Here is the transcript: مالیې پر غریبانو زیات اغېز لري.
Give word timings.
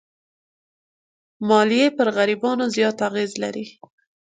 مالیې 1.47 1.87
پر 1.97 2.07
غریبانو 2.17 2.65
زیات 2.75 2.97
اغېز 3.07 3.31
لري. 3.43 3.65